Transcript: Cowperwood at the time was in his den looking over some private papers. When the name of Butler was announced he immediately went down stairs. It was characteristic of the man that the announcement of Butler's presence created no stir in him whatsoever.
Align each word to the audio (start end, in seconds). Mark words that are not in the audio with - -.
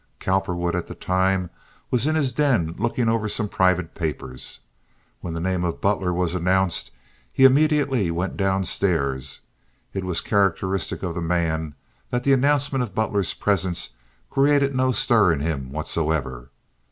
Cowperwood 0.19 0.73
at 0.75 0.87
the 0.87 0.95
time 0.95 1.51
was 1.91 2.07
in 2.07 2.15
his 2.15 2.33
den 2.33 2.73
looking 2.79 3.07
over 3.07 3.29
some 3.29 3.47
private 3.47 3.93
papers. 3.93 4.61
When 5.19 5.35
the 5.35 5.39
name 5.39 5.63
of 5.63 5.79
Butler 5.79 6.11
was 6.11 6.33
announced 6.33 6.89
he 7.31 7.43
immediately 7.43 8.09
went 8.09 8.35
down 8.35 8.63
stairs. 8.65 9.41
It 9.93 10.03
was 10.03 10.19
characteristic 10.19 11.03
of 11.03 11.13
the 11.13 11.21
man 11.21 11.75
that 12.09 12.23
the 12.23 12.33
announcement 12.33 12.81
of 12.81 12.95
Butler's 12.95 13.35
presence 13.35 13.91
created 14.31 14.73
no 14.73 14.91
stir 14.91 15.33
in 15.33 15.39
him 15.41 15.71
whatsoever. 15.71 16.49